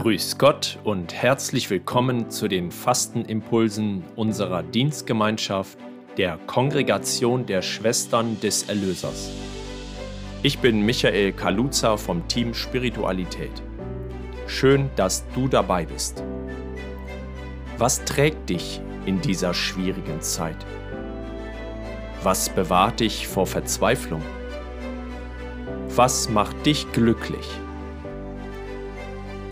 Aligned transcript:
Grüß 0.00 0.38
Gott 0.38 0.78
und 0.82 1.12
herzlich 1.12 1.68
willkommen 1.68 2.30
zu 2.30 2.48
den 2.48 2.70
Fastenimpulsen 2.70 4.02
unserer 4.16 4.62
Dienstgemeinschaft 4.62 5.76
der 6.16 6.38
Kongregation 6.46 7.44
der 7.44 7.60
Schwestern 7.60 8.40
des 8.40 8.62
Erlösers. 8.62 9.30
Ich 10.42 10.58
bin 10.60 10.86
Michael 10.86 11.34
Kaluza 11.34 11.98
vom 11.98 12.26
Team 12.28 12.54
Spiritualität. 12.54 13.50
Schön, 14.46 14.88
dass 14.96 15.28
du 15.34 15.48
dabei 15.48 15.84
bist. 15.84 16.24
Was 17.76 18.02
trägt 18.06 18.48
dich 18.48 18.80
in 19.04 19.20
dieser 19.20 19.52
schwierigen 19.52 20.22
Zeit? 20.22 20.64
Was 22.22 22.48
bewahrt 22.48 23.00
dich 23.00 23.28
vor 23.28 23.46
Verzweiflung? 23.46 24.22
Was 25.94 26.30
macht 26.30 26.64
dich 26.64 26.90
glücklich? 26.92 27.46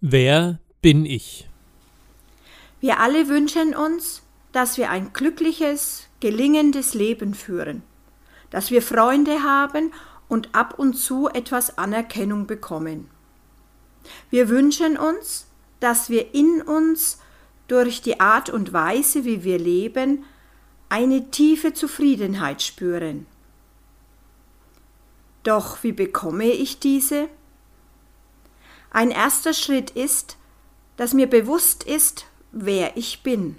Wer 0.00 0.58
bin 0.80 1.04
ich? 1.04 1.46
Wir 2.80 3.00
alle 3.00 3.28
wünschen 3.28 3.74
uns, 3.74 4.22
dass 4.50 4.78
wir 4.78 4.88
ein 4.88 5.12
glückliches, 5.12 6.08
gelingendes 6.20 6.94
Leben 6.94 7.34
führen, 7.34 7.82
dass 8.48 8.70
wir 8.70 8.80
Freunde 8.80 9.42
haben 9.42 9.92
und 10.26 10.54
ab 10.54 10.78
und 10.78 10.94
zu 10.94 11.28
etwas 11.28 11.76
Anerkennung 11.76 12.46
bekommen. 12.46 13.10
Wir 14.30 14.48
wünschen 14.48 14.96
uns, 14.96 15.46
dass 15.80 16.08
wir 16.08 16.34
in 16.34 16.62
uns 16.62 17.18
durch 17.68 18.00
die 18.00 18.20
Art 18.20 18.48
und 18.48 18.72
Weise, 18.72 19.26
wie 19.26 19.44
wir 19.44 19.58
leben, 19.58 20.24
eine 20.88 21.30
tiefe 21.30 21.74
Zufriedenheit 21.74 22.62
spüren. 22.62 23.26
Doch 25.42 25.82
wie 25.82 25.92
bekomme 25.92 26.46
ich 26.46 26.80
diese? 26.80 27.28
Ein 28.90 29.10
erster 29.10 29.54
Schritt 29.54 29.90
ist, 29.90 30.36
dass 30.96 31.14
mir 31.14 31.28
bewusst 31.28 31.84
ist, 31.84 32.26
wer 32.52 32.96
ich 32.96 33.22
bin. 33.22 33.58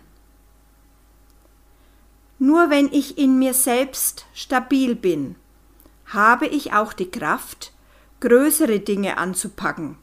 Nur 2.38 2.70
wenn 2.70 2.92
ich 2.92 3.18
in 3.18 3.40
mir 3.40 3.54
selbst 3.54 4.26
stabil 4.34 4.96
bin, 4.96 5.36
habe 6.08 6.48
ich 6.48 6.74
auch 6.74 6.92
die 6.92 7.10
Kraft, 7.10 7.72
größere 8.20 8.80
Dinge 8.80 9.18
anzupacken, 9.18 9.98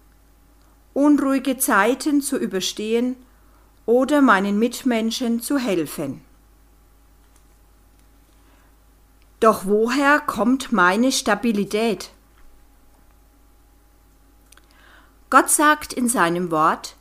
unruhige 0.95 1.59
Zeiten 1.59 2.23
zu 2.23 2.39
überstehen 2.39 3.17
oder 3.87 4.21
meinen 4.23 4.59
Mitmenschen 4.59 5.41
zu 5.41 5.59
helfen. 5.59 6.23
Doch 9.41 9.67
woher 9.67 10.19
kommt 10.19 10.73
meine 10.73 11.13
Stabilität? 11.13 12.11
Gott 15.31 15.51
sagt 15.51 15.93
in 15.93 16.09
seinem 16.09 16.51
Wort, 16.51 16.97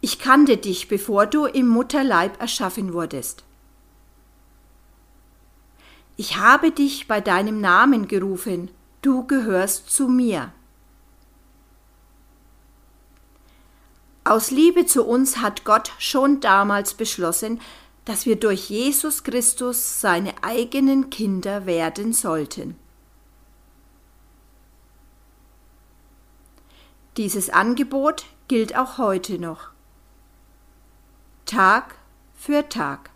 ich 0.00 0.18
kannte 0.18 0.56
dich, 0.56 0.88
bevor 0.88 1.26
du 1.26 1.46
im 1.46 1.66
Mutterleib 1.66 2.40
erschaffen 2.40 2.92
wurdest. 2.92 3.42
Ich 6.16 6.36
habe 6.36 6.70
dich 6.70 7.08
bei 7.08 7.20
deinem 7.20 7.60
Namen 7.60 8.06
gerufen, 8.06 8.70
du 9.02 9.26
gehörst 9.26 9.90
zu 9.90 10.08
mir. 10.08 10.52
Aus 14.22 14.50
Liebe 14.50 14.86
zu 14.86 15.04
uns 15.04 15.38
hat 15.38 15.64
Gott 15.64 15.92
schon 15.98 16.40
damals 16.40 16.94
beschlossen, 16.94 17.60
dass 18.04 18.26
wir 18.26 18.36
durch 18.36 18.70
Jesus 18.70 19.24
Christus 19.24 20.00
seine 20.00 20.34
eigenen 20.42 21.10
Kinder 21.10 21.66
werden 21.66 22.12
sollten. 22.12 22.76
Dieses 27.16 27.48
Angebot 27.48 28.26
gilt 28.48 28.76
auch 28.76 28.98
heute 28.98 29.38
noch. 29.38 29.70
Tag 31.46 31.94
für 32.34 32.68
Tag. 32.68 33.10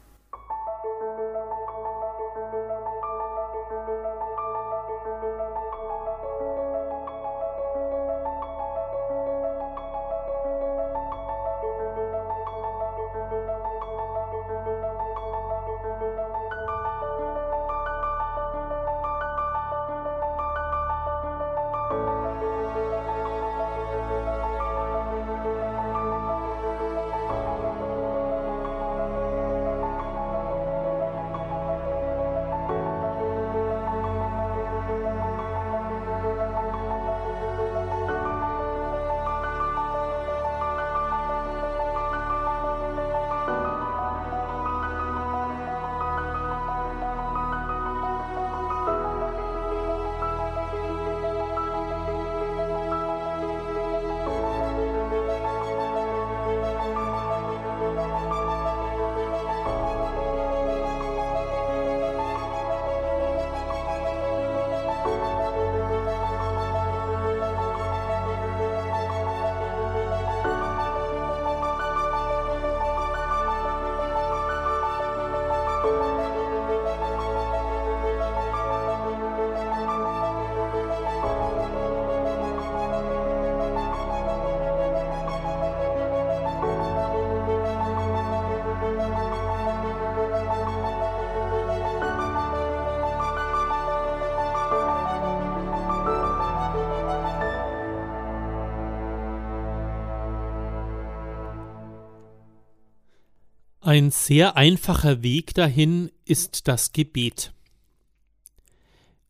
Ein 103.88 104.10
sehr 104.10 104.58
einfacher 104.58 105.22
Weg 105.22 105.54
dahin 105.54 106.12
ist 106.26 106.68
das 106.68 106.92
Gebet. 106.92 107.54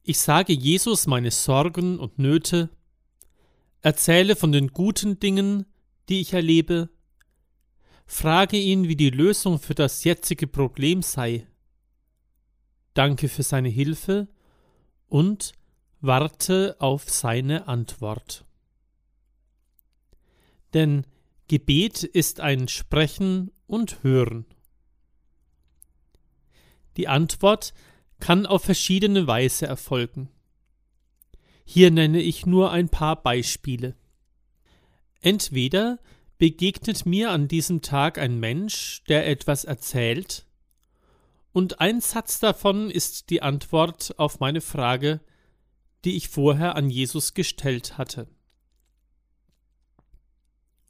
Ich 0.03 0.19
sage 0.19 0.53
Jesus 0.53 1.07
meine 1.07 1.31
Sorgen 1.31 2.01
und 2.01 2.19
Nöte, 2.19 2.69
erzähle 3.83 4.35
von 4.35 4.51
den 4.51 4.73
guten 4.73 5.21
Dingen, 5.21 5.65
die 6.09 6.21
ich 6.21 6.33
erlebe, 6.33 6.89
frage 8.05 8.57
ihn, 8.57 8.89
wie 8.89 8.97
die 8.97 9.11
Lösung 9.11 9.61
für 9.61 9.77
das 9.77 10.03
jetzige 10.03 10.49
Problem 10.49 11.03
sei, 11.03 11.47
danke 12.95 13.29
für 13.29 13.45
seine 13.45 13.69
Hilfe 13.69 14.27
und 15.07 15.53
warte 16.01 16.75
auf 16.81 17.09
seine 17.09 17.69
Antwort. 17.69 18.45
Denn 20.75 21.07
Gebet 21.49 22.03
ist 22.03 22.41
ein 22.41 22.69
Sprechen 22.69 23.51
und 23.67 24.03
Hören. 24.03 24.45
Die 26.99 27.09
Antwort 27.09 27.73
kann 28.21 28.45
auf 28.45 28.65
verschiedene 28.65 29.27
Weise 29.27 29.67
erfolgen. 29.67 30.29
Hier 31.65 31.91
nenne 31.91 32.21
ich 32.21 32.45
nur 32.45 32.71
ein 32.71 32.91
paar 32.91 33.23
Beispiele. 33.23 33.97
Entweder 35.23 35.99
begegnet 36.37 37.07
mir 37.07 37.31
an 37.31 37.49
diesem 37.49 37.81
Tag 37.81 38.19
ein 38.19 38.39
Mensch, 38.39 39.03
der 39.09 39.27
etwas 39.27 39.65
erzählt, 39.65 40.45
und 41.53 41.81
ein 41.81 42.03
Satz 42.03 42.41
davon 42.41 42.91
ist 42.91 43.31
die 43.31 43.41
Antwort 43.41 44.15
auf 44.19 44.39
meine 44.39 44.61
Frage, 44.61 45.21
die 46.05 46.15
ich 46.15 46.29
vorher 46.29 46.77
an 46.77 46.91
Jesus 46.91 47.33
gestellt 47.33 47.97
hatte. 47.97 48.29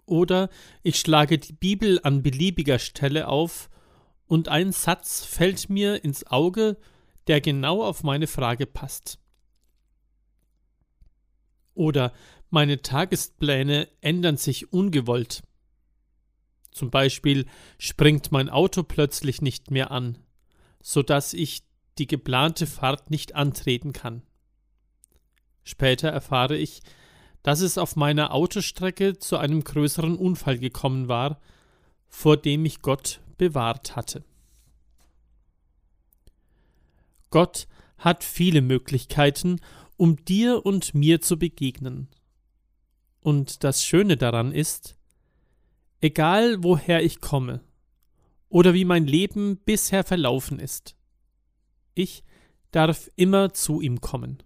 Oder 0.08 0.48
ich 0.82 0.98
schlage 0.98 1.38
die 1.38 1.52
Bibel 1.52 2.00
an 2.02 2.22
beliebiger 2.22 2.78
Stelle 2.78 3.28
auf, 3.28 3.70
und 4.26 4.48
ein 4.48 4.72
Satz 4.72 5.24
fällt 5.24 5.70
mir 5.70 6.04
ins 6.04 6.26
Auge, 6.26 6.76
der 7.28 7.40
genau 7.40 7.82
auf 7.82 8.02
meine 8.02 8.26
Frage 8.26 8.66
passt. 8.66 9.18
Oder 11.74 12.12
meine 12.50 12.82
Tagespläne 12.82 13.88
ändern 14.00 14.36
sich 14.36 14.72
ungewollt. 14.72 15.42
Zum 16.72 16.90
Beispiel 16.90 17.46
springt 17.78 18.32
mein 18.32 18.50
Auto 18.50 18.82
plötzlich 18.82 19.40
nicht 19.40 19.70
mehr 19.70 19.90
an, 19.90 20.18
so 20.82 21.02
dass 21.02 21.32
ich 21.32 21.62
die 21.98 22.06
geplante 22.06 22.66
Fahrt 22.66 23.10
nicht 23.10 23.34
antreten 23.34 23.92
kann. 23.92 24.22
Später 25.64 26.08
erfahre 26.08 26.56
ich, 26.56 26.82
dass 27.42 27.60
es 27.60 27.78
auf 27.78 27.96
meiner 27.96 28.32
Autostrecke 28.34 29.18
zu 29.18 29.36
einem 29.36 29.64
größeren 29.64 30.16
Unfall 30.16 30.58
gekommen 30.58 31.08
war, 31.08 31.40
vor 32.08 32.36
dem 32.36 32.62
mich 32.62 32.82
Gott 32.82 33.20
bewahrt 33.36 33.96
hatte. 33.96 34.24
Gott 37.30 37.68
hat 37.98 38.24
viele 38.24 38.62
Möglichkeiten, 38.62 39.60
um 39.96 40.24
dir 40.24 40.64
und 40.64 40.94
mir 40.94 41.20
zu 41.20 41.38
begegnen. 41.38 42.08
Und 43.20 43.64
das 43.64 43.84
Schöne 43.84 44.16
daran 44.16 44.52
ist, 44.52 44.96
egal 46.00 46.62
woher 46.62 47.02
ich 47.02 47.20
komme 47.20 47.60
oder 48.48 48.74
wie 48.74 48.84
mein 48.84 49.06
Leben 49.06 49.58
bisher 49.58 50.04
verlaufen 50.04 50.58
ist, 50.58 50.94
ich 51.94 52.22
darf 52.70 53.10
immer 53.16 53.52
zu 53.52 53.80
ihm 53.80 54.00
kommen. 54.00 54.42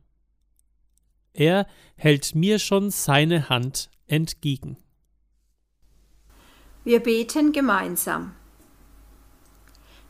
Er 1.35 1.67
hält 1.97 2.35
mir 2.35 2.59
schon 2.59 2.91
seine 2.91 3.49
Hand 3.49 3.91
entgegen. 4.07 4.77
Wir 6.85 7.01
beten 7.01 7.53
gemeinsam. 7.53 8.35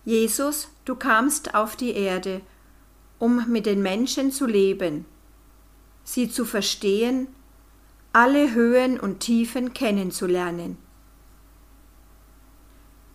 Jesus, 0.04 0.68
du 0.84 0.96
kamst 0.96 1.54
auf 1.54 1.76
die 1.76 1.92
Erde, 1.92 2.40
um 3.18 3.48
mit 3.48 3.66
den 3.66 3.82
Menschen 3.82 4.32
zu 4.32 4.46
leben, 4.46 5.04
sie 6.02 6.28
zu 6.28 6.44
verstehen, 6.44 7.28
alle 8.12 8.52
Höhen 8.52 8.98
und 8.98 9.20
Tiefen 9.20 9.72
kennenzulernen. 9.72 10.76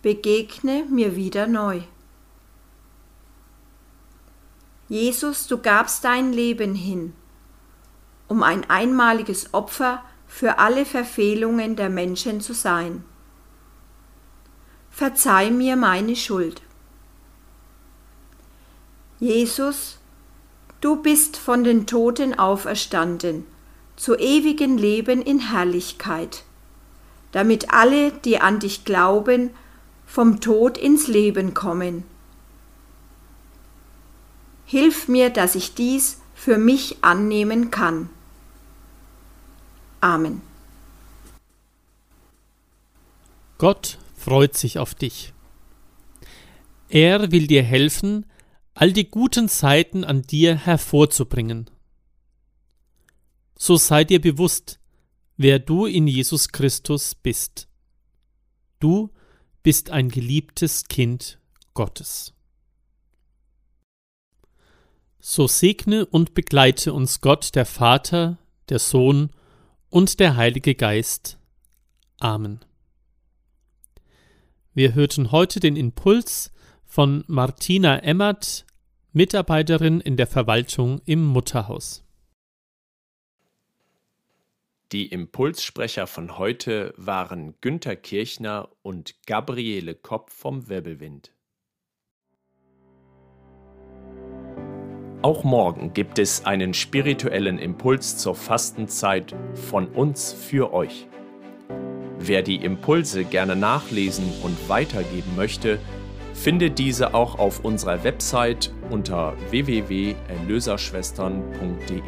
Begegne 0.00 0.86
mir 0.88 1.14
wieder 1.14 1.46
neu. 1.46 1.82
Jesus, 4.88 5.46
du 5.46 5.58
gabst 5.58 6.04
dein 6.04 6.32
Leben 6.32 6.74
hin, 6.74 7.12
um 8.28 8.42
ein 8.42 8.68
einmaliges 8.70 9.52
Opfer 9.54 10.02
für 10.26 10.58
alle 10.58 10.84
Verfehlungen 10.84 11.74
der 11.74 11.88
Menschen 11.88 12.40
zu 12.40 12.52
sein. 12.52 13.02
Verzeih 14.90 15.50
mir 15.50 15.76
meine 15.76 16.14
Schuld. 16.14 16.62
Jesus, 19.18 19.98
du 20.80 20.96
bist 20.96 21.36
von 21.36 21.64
den 21.64 21.86
Toten 21.86 22.38
auferstanden, 22.38 23.44
zu 23.96 24.14
ewigen 24.14 24.78
Leben 24.78 25.22
in 25.22 25.40
Herrlichkeit, 25.50 26.44
damit 27.32 27.72
alle, 27.72 28.12
die 28.12 28.40
an 28.40 28.60
dich 28.60 28.84
glauben, 28.84 29.50
vom 30.06 30.40
Tod 30.40 30.78
ins 30.78 31.08
Leben 31.08 31.54
kommen. 31.54 32.04
Hilf 34.66 35.08
mir, 35.08 35.30
dass 35.30 35.54
ich 35.54 35.74
dies 35.74 36.20
für 36.34 36.58
mich 36.58 36.98
annehmen 37.02 37.70
kann. 37.70 38.10
Amen. 40.00 40.42
Gott 43.58 43.98
freut 44.14 44.56
sich 44.56 44.78
auf 44.78 44.94
dich. 44.94 45.32
Er 46.88 47.32
will 47.32 47.46
dir 47.46 47.62
helfen, 47.62 48.24
all 48.74 48.92
die 48.92 49.10
guten 49.10 49.48
Seiten 49.48 50.04
an 50.04 50.22
dir 50.22 50.54
hervorzubringen. 50.56 51.68
So 53.56 53.76
sei 53.76 54.04
dir 54.04 54.20
bewusst, 54.20 54.78
wer 55.36 55.58
du 55.58 55.86
in 55.86 56.06
Jesus 56.06 56.50
Christus 56.50 57.16
bist. 57.16 57.68
Du 58.78 59.10
bist 59.64 59.90
ein 59.90 60.08
geliebtes 60.08 60.84
Kind 60.84 61.40
Gottes. 61.74 62.32
So 65.18 65.48
segne 65.48 66.06
und 66.06 66.34
begleite 66.34 66.92
uns 66.92 67.20
Gott, 67.20 67.56
der 67.56 67.66
Vater, 67.66 68.38
der 68.68 68.78
Sohn 68.78 69.30
und 69.90 70.20
der 70.20 70.36
Heilige 70.36 70.74
Geist. 70.74 71.38
Amen. 72.18 72.60
Wir 74.74 74.94
hörten 74.94 75.32
heute 75.32 75.60
den 75.60 75.76
Impuls 75.76 76.52
von 76.84 77.24
Martina 77.26 77.98
Emmert 77.98 78.66
Mitarbeiterin 79.12 80.00
in 80.00 80.16
der 80.16 80.26
Verwaltung 80.26 81.00
im 81.04 81.24
Mutterhaus. 81.24 82.04
Die 84.92 85.06
Impulssprecher 85.06 86.06
von 86.06 86.38
heute 86.38 86.94
waren 86.96 87.54
Günter 87.60 87.96
Kirchner 87.96 88.70
und 88.82 89.16
Gabriele 89.26 89.94
Kopp 89.94 90.30
vom 90.30 90.68
Wirbelwind. 90.68 91.32
Auch 95.28 95.44
morgen 95.44 95.92
gibt 95.92 96.18
es 96.18 96.46
einen 96.46 96.72
spirituellen 96.72 97.58
Impuls 97.58 98.16
zur 98.16 98.34
Fastenzeit 98.34 99.36
von 99.52 99.86
uns 99.88 100.32
für 100.32 100.72
euch. 100.72 101.06
Wer 102.18 102.40
die 102.40 102.56
Impulse 102.56 103.24
gerne 103.24 103.54
nachlesen 103.54 104.24
und 104.42 104.70
weitergeben 104.70 105.36
möchte, 105.36 105.80
findet 106.32 106.78
diese 106.78 107.12
auch 107.12 107.38
auf 107.38 107.62
unserer 107.62 108.04
Website 108.04 108.72
unter 108.88 109.34
www.erlöserschwestern.de. 109.50 112.00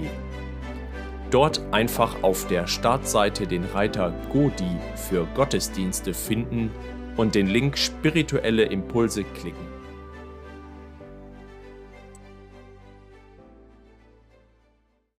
Dort 1.30 1.60
einfach 1.72 2.22
auf 2.22 2.46
der 2.46 2.66
Startseite 2.66 3.46
den 3.46 3.64
Reiter 3.64 4.14
Godi 4.32 4.78
für 4.94 5.26
Gottesdienste 5.34 6.14
finden 6.14 6.70
und 7.18 7.34
den 7.34 7.48
Link 7.48 7.76
Spirituelle 7.76 8.62
Impulse 8.62 9.24
klicken. 9.24 9.79